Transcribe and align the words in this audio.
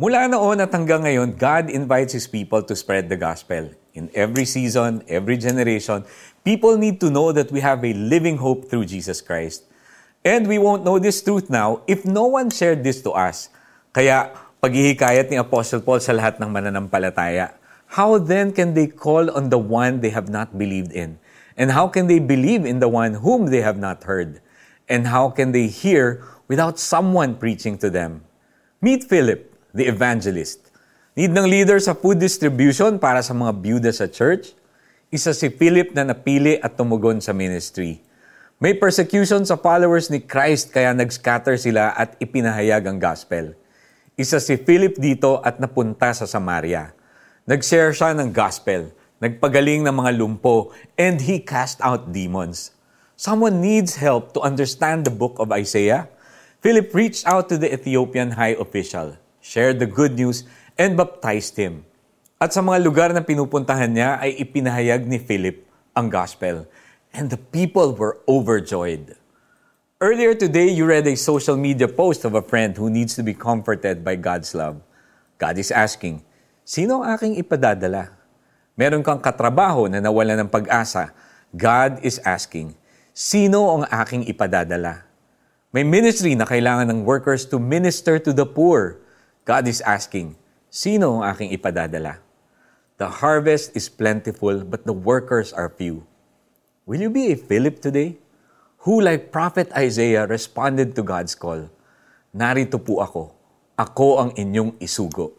Mula 0.00 0.32
noon 0.32 0.64
at 0.64 0.72
hanggang 0.72 1.04
ngayon, 1.04 1.36
God 1.36 1.68
invites 1.68 2.16
His 2.16 2.24
people 2.24 2.64
to 2.64 2.72
spread 2.72 3.12
the 3.12 3.20
gospel. 3.20 3.68
In 3.92 4.08
every 4.16 4.48
season, 4.48 5.04
every 5.04 5.36
generation, 5.36 6.08
people 6.40 6.80
need 6.80 7.04
to 7.04 7.12
know 7.12 7.36
that 7.36 7.52
we 7.52 7.60
have 7.60 7.84
a 7.84 7.92
living 7.92 8.40
hope 8.40 8.64
through 8.72 8.88
Jesus 8.88 9.20
Christ. 9.20 9.68
And 10.24 10.48
we 10.48 10.56
won't 10.56 10.88
know 10.88 10.96
this 10.96 11.20
truth 11.20 11.52
now 11.52 11.84
if 11.84 12.08
no 12.08 12.32
one 12.32 12.48
shared 12.48 12.80
this 12.80 13.04
to 13.04 13.12
us. 13.12 13.52
Kaya, 13.92 14.32
paghihikayat 14.64 15.28
ni 15.28 15.36
Apostle 15.36 15.84
Paul 15.84 16.00
sa 16.00 16.16
lahat 16.16 16.40
ng 16.40 16.48
mananampalataya, 16.48 17.60
how 17.92 18.16
then 18.16 18.56
can 18.56 18.72
they 18.72 18.88
call 18.88 19.28
on 19.28 19.52
the 19.52 19.60
one 19.60 20.00
they 20.00 20.16
have 20.16 20.32
not 20.32 20.56
believed 20.56 20.96
in? 20.96 21.20
And 21.60 21.76
how 21.76 21.92
can 21.92 22.08
they 22.08 22.24
believe 22.24 22.64
in 22.64 22.80
the 22.80 22.88
one 22.88 23.20
whom 23.20 23.52
they 23.52 23.60
have 23.60 23.76
not 23.76 24.08
heard? 24.08 24.40
And 24.88 25.12
how 25.12 25.28
can 25.28 25.52
they 25.52 25.68
hear 25.68 26.24
without 26.48 26.80
someone 26.80 27.36
preaching 27.36 27.76
to 27.84 27.92
them? 27.92 28.24
Meet 28.80 29.04
Philip, 29.04 29.49
the 29.76 29.86
evangelist. 29.86 30.70
Need 31.18 31.34
ng 31.34 31.46
leader 31.46 31.78
sa 31.82 31.94
food 31.94 32.22
distribution 32.22 32.96
para 32.96 33.20
sa 33.20 33.34
mga 33.34 33.52
byuda 33.58 33.90
sa 33.90 34.06
church? 34.06 34.54
Isa 35.10 35.34
si 35.34 35.50
Philip 35.50 35.90
na 35.90 36.06
napili 36.06 36.56
at 36.62 36.78
tumugon 36.78 37.18
sa 37.18 37.34
ministry. 37.34 37.98
May 38.62 38.76
persecution 38.76 39.42
sa 39.42 39.58
followers 39.58 40.12
ni 40.12 40.22
Christ 40.22 40.70
kaya 40.70 40.94
nag-scatter 40.94 41.56
sila 41.56 41.96
at 41.96 42.14
ipinahayag 42.20 42.86
ang 42.86 43.00
gospel. 43.00 43.58
Isa 44.20 44.36
si 44.36 44.60
Philip 44.60 45.00
dito 45.00 45.40
at 45.40 45.58
napunta 45.58 46.12
sa 46.12 46.28
Samaria. 46.28 46.92
Nag-share 47.48 47.96
siya 47.96 48.12
ng 48.12 48.30
gospel, 48.30 48.92
nagpagaling 49.16 49.80
ng 49.80 49.96
mga 49.96 50.12
lumpo, 50.16 50.76
and 51.00 51.24
he 51.24 51.40
cast 51.40 51.80
out 51.80 52.12
demons. 52.12 52.76
Someone 53.16 53.60
needs 53.60 54.00
help 54.00 54.32
to 54.32 54.40
understand 54.40 55.04
the 55.04 55.12
book 55.12 55.40
of 55.40 55.52
Isaiah. 55.52 56.08
Philip 56.60 56.92
reached 56.92 57.24
out 57.28 57.48
to 57.48 57.56
the 57.56 57.68
Ethiopian 57.68 58.36
high 58.36 58.56
official, 58.56 59.16
shared 59.40 59.80
the 59.80 59.88
good 59.88 60.16
news, 60.16 60.44
and 60.76 60.96
baptized 60.96 61.56
him. 61.56 61.84
At 62.40 62.56
sa 62.56 62.64
mga 62.64 62.78
lugar 62.80 63.10
na 63.12 63.20
pinupuntahan 63.20 63.92
niya 63.92 64.16
ay 64.16 64.36
ipinahayag 64.40 65.04
ni 65.04 65.20
Philip 65.20 65.60
ang 65.92 66.08
gospel. 66.08 66.64
And 67.12 67.28
the 67.28 67.36
people 67.36 67.92
were 67.92 68.22
overjoyed. 68.24 69.18
Earlier 70.00 70.32
today, 70.32 70.72
you 70.72 70.88
read 70.88 71.04
a 71.04 71.18
social 71.18 71.60
media 71.60 71.84
post 71.84 72.24
of 72.24 72.32
a 72.32 72.40
friend 72.40 72.72
who 72.72 72.88
needs 72.88 73.12
to 73.18 73.26
be 73.26 73.36
comforted 73.36 74.00
by 74.00 74.16
God's 74.16 74.56
love. 74.56 74.80
God 75.36 75.60
is 75.60 75.68
asking, 75.68 76.24
Sino 76.64 77.04
ang 77.04 77.18
aking 77.18 77.36
ipadadala? 77.36 78.14
Meron 78.80 79.04
kang 79.04 79.20
katrabaho 79.20 79.92
na 79.92 80.00
nawala 80.00 80.40
ng 80.40 80.48
pag-asa. 80.48 81.12
God 81.52 82.00
is 82.00 82.16
asking, 82.24 82.72
Sino 83.12 83.68
ang 83.68 83.84
aking 83.92 84.24
ipadadala? 84.24 85.04
May 85.68 85.84
ministry 85.84 86.32
na 86.32 86.48
kailangan 86.48 86.88
ng 86.88 87.04
workers 87.04 87.44
to 87.44 87.60
minister 87.60 88.16
to 88.16 88.32
the 88.32 88.48
poor. 88.48 88.96
God 89.50 89.66
is 89.66 89.82
asking, 89.82 90.38
sino 90.70 91.18
ang 91.18 91.34
aking 91.34 91.50
ipadadala? 91.50 92.22
The 93.02 93.18
harvest 93.18 93.74
is 93.74 93.90
plentiful, 93.90 94.62
but 94.62 94.86
the 94.86 94.94
workers 94.94 95.50
are 95.50 95.66
few. 95.66 96.06
Will 96.86 97.02
you 97.02 97.10
be 97.10 97.34
a 97.34 97.34
Philip 97.34 97.82
today? 97.82 98.14
Who, 98.86 99.02
like 99.02 99.34
Prophet 99.34 99.66
Isaiah, 99.74 100.30
responded 100.30 100.94
to 100.94 101.02
God's 101.02 101.34
call, 101.34 101.66
Narito 102.30 102.78
po 102.78 103.02
ako, 103.02 103.34
ako 103.74 104.22
ang 104.22 104.30
inyong 104.38 104.78
isugo. 104.78 105.34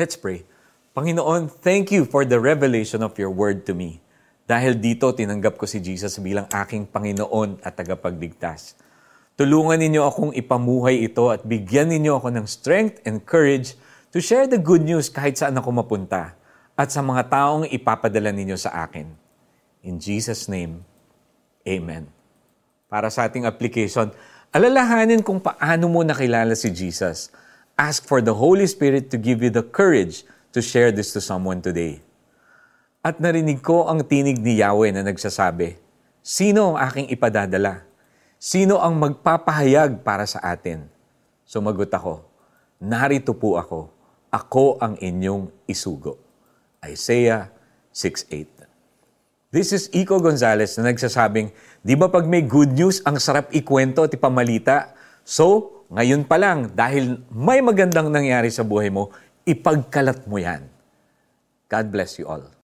Let's 0.00 0.16
pray. 0.16 0.48
Panginoon, 0.96 1.52
thank 1.52 1.92
you 1.92 2.08
for 2.08 2.24
the 2.24 2.40
revelation 2.40 3.04
of 3.04 3.20
your 3.20 3.28
word 3.28 3.68
to 3.68 3.76
me. 3.76 4.00
Dahil 4.48 4.80
dito, 4.80 5.12
tinanggap 5.12 5.60
ko 5.60 5.68
si 5.68 5.76
Jesus 5.76 6.16
bilang 6.24 6.48
aking 6.48 6.88
Panginoon 6.88 7.60
at 7.60 7.76
tagapagligtas. 7.76 8.80
Tulungan 9.40 9.80
ninyo 9.80 10.04
akong 10.04 10.36
ipamuhay 10.36 11.00
ito 11.00 11.32
at 11.32 11.40
bigyan 11.48 11.88
ninyo 11.88 12.20
ako 12.20 12.28
ng 12.28 12.44
strength 12.44 13.00
and 13.08 13.24
courage 13.24 13.72
to 14.12 14.20
share 14.20 14.44
the 14.44 14.60
good 14.60 14.84
news 14.84 15.08
kahit 15.08 15.40
saan 15.40 15.56
ako 15.56 15.80
mapunta 15.80 16.36
at 16.76 16.92
sa 16.92 17.00
mga 17.00 17.24
taong 17.32 17.64
ipapadala 17.72 18.36
ninyo 18.36 18.52
sa 18.60 18.84
akin. 18.84 19.08
In 19.80 19.96
Jesus' 19.96 20.44
name, 20.44 20.84
Amen. 21.64 22.04
Para 22.92 23.08
sa 23.08 23.24
ating 23.24 23.48
application, 23.48 24.12
alalahanin 24.52 25.24
kung 25.24 25.40
paano 25.40 25.88
mo 25.88 26.04
nakilala 26.04 26.52
si 26.52 26.68
Jesus. 26.68 27.32
Ask 27.80 28.04
for 28.04 28.20
the 28.20 28.36
Holy 28.36 28.68
Spirit 28.68 29.08
to 29.08 29.16
give 29.16 29.40
you 29.40 29.48
the 29.48 29.64
courage 29.64 30.20
to 30.52 30.60
share 30.60 30.92
this 30.92 31.16
to 31.16 31.20
someone 31.24 31.64
today. 31.64 32.04
At 33.00 33.24
narinig 33.24 33.64
ko 33.64 33.88
ang 33.88 34.04
tinig 34.04 34.36
ni 34.36 34.60
Yahweh 34.60 34.92
na 34.92 35.00
nagsasabi, 35.00 35.80
Sino 36.20 36.76
ang 36.76 36.92
aking 36.92 37.08
ipadadala? 37.08 37.88
Sino 38.40 38.80
ang 38.80 38.96
magpapahayag 38.96 40.00
para 40.00 40.24
sa 40.24 40.40
atin? 40.40 40.88
Sumagot 41.44 41.92
ako, 41.92 42.24
narito 42.80 43.36
po 43.36 43.60
ako. 43.60 43.92
Ako 44.32 44.80
ang 44.80 44.96
inyong 44.96 45.52
isugo. 45.68 46.16
Isaiah 46.80 47.52
6.8 47.92 49.52
This 49.52 49.76
is 49.76 49.92
Iko 49.92 50.24
Gonzalez 50.24 50.72
na 50.80 50.88
nagsasabing, 50.88 51.52
di 51.84 51.92
ba 51.92 52.08
pag 52.08 52.24
may 52.24 52.40
good 52.40 52.72
news, 52.72 53.04
ang 53.04 53.20
sarap 53.20 53.52
ikwento 53.52 54.08
at 54.08 54.16
ipamalita? 54.16 54.96
So, 55.20 55.84
ngayon 55.92 56.24
pa 56.24 56.40
lang, 56.40 56.72
dahil 56.72 57.20
may 57.28 57.60
magandang 57.60 58.08
nangyari 58.08 58.48
sa 58.48 58.64
buhay 58.64 58.88
mo, 58.88 59.12
ipagkalat 59.44 60.24
mo 60.24 60.40
yan. 60.40 60.64
God 61.68 61.86
bless 61.92 62.16
you 62.16 62.24
all. 62.24 62.48